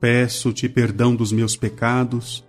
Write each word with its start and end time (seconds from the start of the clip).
Peço-te 0.00 0.66
perdão 0.66 1.14
dos 1.14 1.30
meus 1.30 1.54
pecados 1.56 2.42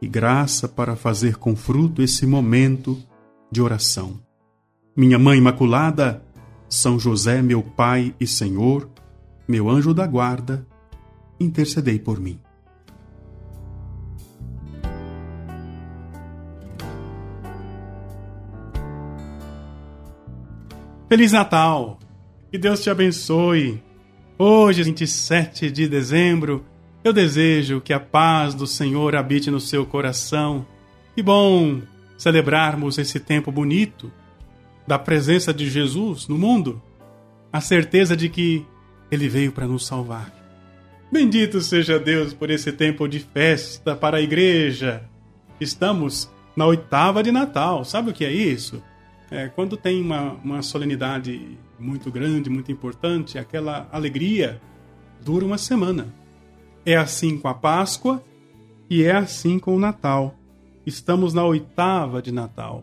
e 0.00 0.06
graça 0.06 0.68
para 0.68 0.94
fazer 0.94 1.36
com 1.36 1.56
fruto 1.56 2.02
esse 2.02 2.26
momento 2.26 3.02
de 3.50 3.62
oração. 3.62 4.20
Minha 4.94 5.18
Mãe 5.18 5.38
Imaculada, 5.38 6.22
São 6.68 6.98
José, 6.98 7.40
meu 7.40 7.62
Pai 7.62 8.14
e 8.20 8.26
Senhor, 8.26 8.90
meu 9.48 9.70
anjo 9.70 9.94
da 9.94 10.06
guarda, 10.06 10.66
intercedei 11.40 11.98
por 11.98 12.20
mim. 12.20 12.38
Feliz 21.08 21.32
Natal! 21.32 21.98
Que 22.50 22.58
Deus 22.58 22.82
te 22.82 22.90
abençoe! 22.90 23.82
Hoje, 24.38 24.82
27 24.82 25.70
de 25.70 25.88
dezembro, 25.88 26.66
eu 27.04 27.12
desejo 27.12 27.80
que 27.80 27.92
a 27.92 28.00
paz 28.00 28.54
do 28.54 28.66
Senhor 28.66 29.14
habite 29.14 29.50
no 29.50 29.60
seu 29.60 29.86
coração. 29.86 30.66
Que 31.14 31.22
bom 31.22 31.80
celebrarmos 32.16 32.98
esse 32.98 33.20
tempo 33.20 33.52
bonito 33.52 34.10
da 34.86 34.98
presença 34.98 35.52
de 35.52 35.68
Jesus 35.68 36.26
no 36.26 36.36
mundo, 36.36 36.82
a 37.52 37.60
certeza 37.60 38.16
de 38.16 38.28
que 38.28 38.66
ele 39.10 39.28
veio 39.28 39.52
para 39.52 39.66
nos 39.66 39.86
salvar. 39.86 40.32
Bendito 41.10 41.60
seja 41.60 41.98
Deus 41.98 42.34
por 42.34 42.50
esse 42.50 42.72
tempo 42.72 43.08
de 43.08 43.20
festa 43.20 43.94
para 43.94 44.18
a 44.18 44.20
igreja. 44.20 45.02
Estamos 45.60 46.30
na 46.54 46.66
oitava 46.66 47.22
de 47.22 47.30
Natal. 47.32 47.84
Sabe 47.84 48.10
o 48.10 48.12
que 48.12 48.24
é 48.24 48.32
isso? 48.32 48.82
É, 49.30 49.48
quando 49.48 49.76
tem 49.76 50.02
uma, 50.02 50.32
uma 50.44 50.62
solenidade 50.62 51.58
muito 51.78 52.10
grande, 52.10 52.50
muito 52.50 52.72
importante, 52.72 53.38
aquela 53.38 53.88
alegria 53.92 54.60
dura 55.24 55.44
uma 55.44 55.58
semana. 55.58 56.12
É 56.88 56.96
assim 56.96 57.36
com 57.36 57.48
a 57.48 57.52
Páscoa 57.52 58.24
e 58.88 59.04
é 59.04 59.12
assim 59.12 59.58
com 59.58 59.76
o 59.76 59.78
Natal. 59.78 60.34
Estamos 60.86 61.34
na 61.34 61.44
oitava 61.44 62.22
de 62.22 62.32
Natal. 62.32 62.82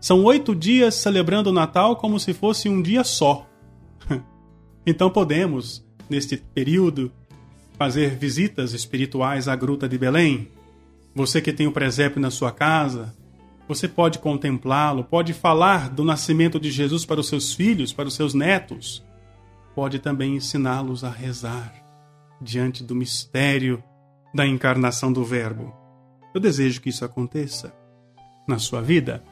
São 0.00 0.22
oito 0.22 0.54
dias 0.54 0.94
celebrando 0.94 1.50
o 1.50 1.52
Natal 1.52 1.96
como 1.96 2.20
se 2.20 2.32
fosse 2.32 2.68
um 2.68 2.80
dia 2.80 3.02
só. 3.02 3.44
então 4.86 5.10
podemos, 5.10 5.84
neste 6.08 6.36
período, 6.36 7.10
fazer 7.76 8.14
visitas 8.16 8.72
espirituais 8.72 9.48
à 9.48 9.56
Gruta 9.56 9.88
de 9.88 9.98
Belém. 9.98 10.48
Você 11.12 11.42
que 11.42 11.52
tem 11.52 11.66
o 11.66 11.72
presépio 11.72 12.20
na 12.20 12.30
sua 12.30 12.52
casa, 12.52 13.12
você 13.66 13.88
pode 13.88 14.20
contemplá-lo, 14.20 15.02
pode 15.02 15.32
falar 15.32 15.90
do 15.90 16.04
nascimento 16.04 16.60
de 16.60 16.70
Jesus 16.70 17.04
para 17.04 17.18
os 17.18 17.26
seus 17.26 17.52
filhos, 17.52 17.92
para 17.92 18.06
os 18.06 18.14
seus 18.14 18.34
netos. 18.34 19.04
Pode 19.74 19.98
também 19.98 20.36
ensiná-los 20.36 21.02
a 21.02 21.10
rezar 21.10 21.85
diante 22.40 22.82
do 22.82 22.94
mistério 22.94 23.82
da 24.34 24.46
encarnação 24.46 25.12
do 25.12 25.24
Verbo. 25.24 25.74
Eu 26.34 26.40
desejo 26.40 26.80
que 26.80 26.90
isso 26.90 27.04
aconteça 27.04 27.72
na 28.46 28.58
sua 28.58 28.82
vida 28.82 29.22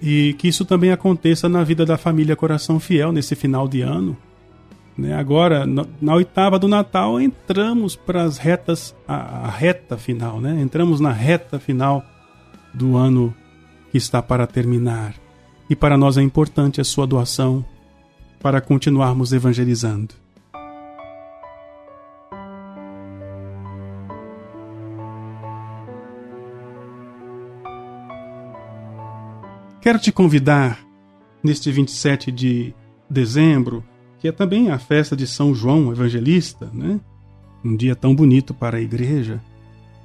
e 0.00 0.34
que 0.38 0.48
isso 0.48 0.64
também 0.64 0.92
aconteça 0.92 1.48
na 1.48 1.64
vida 1.64 1.84
da 1.84 1.98
família 1.98 2.36
Coração 2.36 2.78
Fiel 2.78 3.10
nesse 3.10 3.34
final 3.34 3.66
de 3.66 3.82
ano. 3.82 4.16
Né? 4.96 5.14
Agora, 5.14 5.64
na 5.66 6.14
oitava 6.14 6.58
do 6.58 6.68
Natal, 6.68 7.20
entramos 7.20 7.96
para 7.96 8.22
as 8.22 8.38
retas, 8.38 8.94
a, 9.06 9.48
reta 9.48 9.96
final, 9.96 10.40
né? 10.40 10.60
entramos 10.60 11.00
na 11.00 11.12
reta 11.12 11.58
final 11.58 12.04
do 12.72 12.96
ano 12.96 13.34
que 13.90 13.98
está 13.98 14.22
para 14.22 14.46
terminar. 14.46 15.14
E 15.68 15.76
para 15.76 15.96
nós 15.96 16.16
é 16.16 16.22
importante 16.22 16.80
a 16.80 16.84
sua 16.84 17.06
doação 17.06 17.64
para 18.40 18.60
continuarmos 18.60 19.32
evangelizando. 19.32 20.14
Quero 29.80 29.98
te 29.98 30.10
convidar 30.10 30.84
neste 31.42 31.70
27 31.70 32.32
de 32.32 32.74
dezembro, 33.08 33.84
que 34.18 34.26
é 34.26 34.32
também 34.32 34.70
a 34.70 34.78
festa 34.78 35.16
de 35.16 35.26
São 35.26 35.54
João 35.54 35.92
Evangelista, 35.92 36.68
né? 36.72 37.00
Um 37.64 37.76
dia 37.76 37.94
tão 37.94 38.14
bonito 38.14 38.52
para 38.52 38.78
a 38.78 38.80
igreja. 38.80 39.40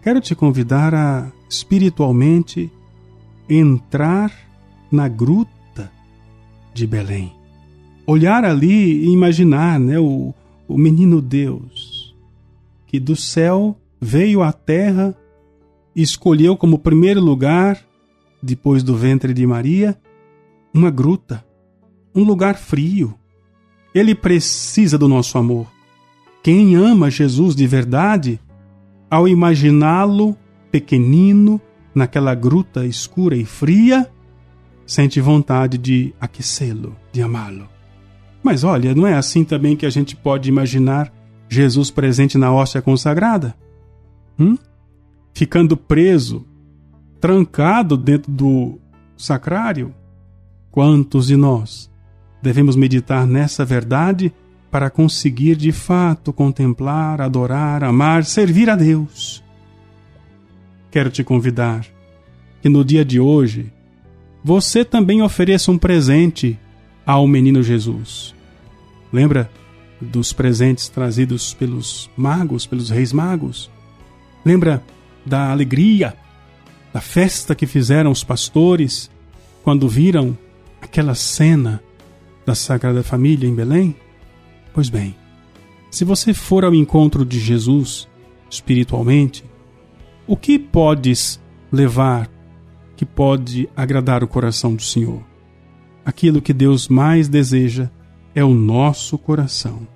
Quero 0.02 0.22
te 0.22 0.36
convidar 0.36 0.94
a 0.94 1.32
espiritualmente 1.50 2.72
entrar 3.50 4.32
na 4.92 5.08
gruta 5.08 5.92
de 6.74 6.86
Belém. 6.86 7.34
Olhar 8.06 8.46
ali 8.46 9.06
e 9.06 9.12
imaginar 9.12 9.80
né, 9.80 10.00
o, 10.00 10.34
o 10.68 10.78
menino 10.78 11.22
Deus, 11.22 12.16
que 12.86 13.00
do 13.00 13.16
céu 13.16 13.78
veio 14.00 14.44
à 14.44 14.52
terra 14.52 15.16
escolheu 15.96 16.58
como 16.58 16.80
primeiro 16.80 17.22
lugar, 17.22 17.80
depois 18.44 18.84
do 18.84 18.94
ventre 18.94 19.34
de 19.34 19.48
Maria, 19.48 19.98
uma 20.74 20.92
gruta, 20.92 21.46
um 22.14 22.24
lugar 22.24 22.58
frio. 22.58 23.18
Ele 23.96 24.14
precisa 24.14 24.98
do 24.98 25.08
nosso 25.08 25.38
amor. 25.38 25.72
Quem 26.44 26.76
ama 26.76 27.10
Jesus 27.10 27.56
de 27.56 27.66
verdade, 27.66 28.38
ao 29.10 29.30
imaginá-lo 29.30 30.36
pequenino, 30.70 31.62
naquela 31.96 32.36
gruta 32.36 32.86
escura 32.86 33.34
e 33.38 33.46
fria, 33.46 34.12
sente 34.86 35.22
vontade 35.22 35.78
de 35.78 36.14
aquecê-lo, 36.20 36.98
de 37.14 37.22
amá-lo. 37.22 37.70
Mas 38.44 38.66
olha, 38.66 38.94
não 38.94 39.08
é 39.08 39.14
assim 39.14 39.46
também 39.46 39.78
que 39.78 39.86
a 39.86 39.90
gente 39.90 40.18
pode 40.18 40.50
imaginar 40.50 41.14
Jesus 41.48 41.90
presente 41.90 42.38
na 42.38 42.52
hóstia 42.52 42.82
consagrada? 42.82 43.56
Hum? 44.38 44.58
Ficando 45.34 45.78
preso, 45.78 46.46
trancado 47.24 47.96
dentro 47.96 48.30
do 48.30 48.78
sacrário? 49.16 49.96
Quantos 50.70 51.28
de 51.28 51.38
nós 51.38 51.90
devemos 52.42 52.76
meditar 52.76 53.26
nessa 53.26 53.64
verdade 53.64 54.34
para 54.70 54.90
conseguir 54.90 55.56
de 55.56 55.72
fato 55.72 56.34
contemplar, 56.34 57.22
adorar, 57.22 57.82
amar, 57.82 58.26
servir 58.26 58.70
a 58.70 58.76
Deus? 58.76 59.42
quero 60.92 61.10
te 61.10 61.24
convidar 61.24 61.86
que 62.62 62.68
no 62.68 62.84
dia 62.84 63.06
de 63.06 63.22
hoje 63.22 63.72
você 64.44 64.84
também 64.84 65.22
ofereça 65.22 65.72
um 65.72 65.78
presente 65.78 66.60
ao 67.06 67.26
menino 67.26 67.64
Jesus. 67.64 68.36
Lembra 69.14 69.50
dos 70.02 70.34
presentes 70.34 70.90
trazidos 70.90 71.54
pelos 71.54 72.12
magos, 72.18 72.66
pelos 72.66 72.90
reis 72.90 73.14
magos? 73.14 73.72
Lembra 74.44 74.84
da 75.26 75.52
alegria, 75.52 76.18
da 76.94 77.02
festa 77.02 77.56
que 77.56 77.66
fizeram 77.66 78.12
os 78.12 78.24
pastores 78.24 79.10
quando 79.64 79.90
viram 79.90 80.38
aquela 80.80 81.16
cena 81.16 81.82
da 82.46 82.54
Sagrada 82.54 83.02
Família 83.02 83.50
em 83.50 83.56
Belém? 83.56 83.96
Pois 84.74 84.90
bem, 84.90 85.16
se 85.90 86.06
você 86.06 86.34
for 86.34 86.64
ao 86.64 86.76
encontro 86.76 87.26
de 87.26 87.40
Jesus 87.40 88.08
espiritualmente, 88.50 89.44
o 90.28 90.38
que 90.38 90.60
podes 90.60 91.42
levar 91.72 92.30
que 92.96 93.06
pode 93.06 93.68
agradar 93.76 94.24
o 94.24 94.28
coração 94.28 94.76
do 94.76 94.84
Senhor? 94.84 95.24
Aquilo 96.06 96.42
que 96.42 96.54
Deus 96.54 96.88
mais 96.88 97.28
deseja 97.28 97.90
é 98.36 98.44
o 98.44 98.54
nosso 98.54 99.18
coração. 99.18 99.88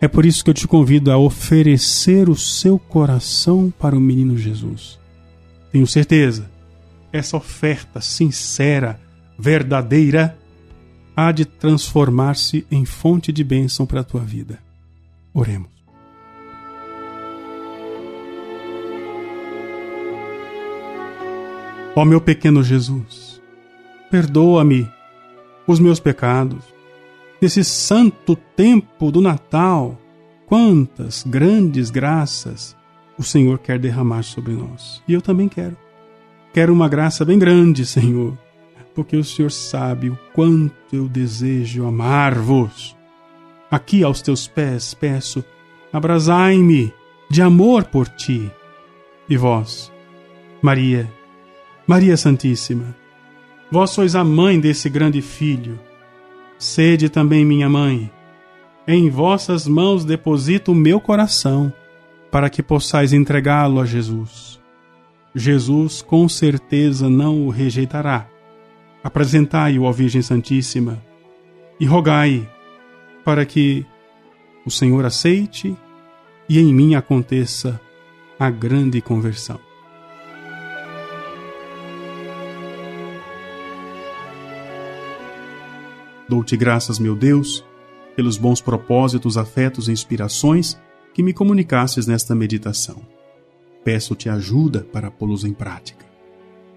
É 0.00 0.06
por 0.06 0.24
isso 0.24 0.44
que 0.44 0.50
eu 0.50 0.54
te 0.54 0.68
convido 0.68 1.10
a 1.10 1.18
oferecer 1.18 2.28
o 2.28 2.36
seu 2.36 2.78
coração 2.78 3.72
para 3.78 3.96
o 3.96 4.00
menino 4.00 4.38
Jesus. 4.38 4.99
Tenho 5.72 5.86
certeza, 5.86 6.50
essa 7.12 7.36
oferta 7.36 8.00
sincera, 8.00 9.00
verdadeira, 9.38 10.36
há 11.16 11.32
de 11.32 11.44
transformar-se 11.44 12.66
em 12.70 12.84
fonte 12.84 13.32
de 13.32 13.44
bênção 13.44 13.86
para 13.86 14.00
a 14.00 14.04
tua 14.04 14.20
vida. 14.20 14.58
Oremos. 15.32 15.70
Ó 21.94 22.04
meu 22.04 22.20
pequeno 22.20 22.62
Jesus, 22.62 23.40
perdoa-me 24.10 24.88
os 25.66 25.78
meus 25.78 26.00
pecados. 26.00 26.64
Nesse 27.42 27.64
santo 27.64 28.36
tempo 28.36 29.10
do 29.10 29.20
Natal, 29.20 30.00
quantas 30.46 31.24
grandes 31.24 31.90
graças 31.90 32.76
o 33.20 33.22
Senhor 33.22 33.58
quer 33.58 33.78
derramar 33.78 34.22
sobre 34.22 34.54
nós. 34.54 35.02
E 35.06 35.12
eu 35.12 35.20
também 35.20 35.46
quero. 35.46 35.76
Quero 36.54 36.72
uma 36.72 36.88
graça 36.88 37.22
bem 37.22 37.38
grande, 37.38 37.84
Senhor, 37.84 38.36
porque 38.94 39.14
o 39.14 39.22
Senhor 39.22 39.50
sabe 39.50 40.08
o 40.08 40.18
quanto 40.32 40.72
eu 40.90 41.06
desejo 41.06 41.86
amar-vos. 41.86 42.96
Aqui 43.70 44.02
aos 44.02 44.22
teus 44.22 44.48
pés 44.48 44.94
peço, 44.94 45.44
abrasai-me 45.92 46.94
de 47.28 47.42
amor 47.42 47.84
por 47.84 48.08
ti. 48.08 48.50
E 49.28 49.36
vós, 49.36 49.92
Maria, 50.62 51.06
Maria 51.86 52.16
Santíssima, 52.16 52.96
vós 53.70 53.90
sois 53.90 54.16
a 54.16 54.24
mãe 54.24 54.58
desse 54.58 54.88
grande 54.88 55.20
filho. 55.20 55.78
Sede 56.58 57.10
também 57.10 57.44
minha 57.44 57.68
mãe. 57.68 58.10
Em 58.88 59.10
vossas 59.10 59.68
mãos 59.68 60.06
deposito 60.06 60.72
o 60.72 60.74
meu 60.74 60.98
coração, 60.98 61.70
para 62.30 62.48
que 62.48 62.62
possais 62.62 63.12
entregá-lo 63.12 63.80
a 63.80 63.84
Jesus. 63.84 64.60
Jesus 65.34 66.02
com 66.02 66.28
certeza 66.28 67.08
não 67.08 67.46
o 67.46 67.50
rejeitará. 67.50 68.28
Apresentai-o 69.02 69.86
à 69.86 69.92
Virgem 69.92 70.22
Santíssima 70.22 71.02
e 71.78 71.86
rogai 71.86 72.48
para 73.24 73.44
que 73.44 73.84
o 74.64 74.70
Senhor 74.70 75.04
aceite 75.04 75.76
e 76.48 76.58
em 76.58 76.74
mim 76.74 76.94
aconteça 76.94 77.80
a 78.38 78.50
grande 78.50 79.00
conversão. 79.00 79.58
Dou-te 86.28 86.56
graças, 86.56 86.98
meu 86.98 87.16
Deus, 87.16 87.64
pelos 88.14 88.36
bons 88.36 88.60
propósitos, 88.60 89.36
afetos 89.36 89.88
e 89.88 89.92
inspirações 89.92 90.78
que 91.14 91.22
me 91.22 91.32
comunicasses 91.32 92.06
nesta 92.06 92.34
meditação. 92.34 93.00
Peço-te 93.84 94.28
ajuda 94.28 94.80
para 94.92 95.10
pô-los 95.10 95.44
em 95.44 95.52
prática. 95.52 96.04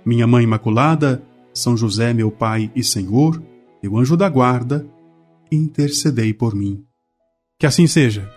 Minha 0.06 0.28
Mãe 0.28 0.44
Imaculada, 0.44 1.24
São 1.54 1.78
José, 1.78 2.14
meu 2.14 2.32
Pai 2.32 2.72
e 2.76 2.84
Senhor, 2.84 3.42
meu 3.82 3.98
anjo 3.98 4.16
da 4.16 4.30
guarda, 4.30 4.88
intercedei 5.52 6.34
por 6.34 6.56
mim. 6.56 6.84
Que 7.60 7.66
assim 7.66 7.88
seja, 7.88 8.30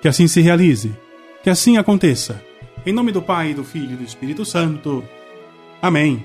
que 0.00 0.08
assim 0.08 0.26
se 0.26 0.40
realize, 0.40 0.94
que 1.42 1.50
assim 1.50 1.76
aconteça. 1.76 2.42
Em 2.86 2.92
nome 2.92 3.12
do 3.12 3.22
Pai, 3.22 3.54
do 3.54 3.64
Filho 3.64 3.94
e 3.94 3.96
do 3.96 4.04
Espírito 4.04 4.44
Santo. 4.44 5.02
Amém. 5.80 6.24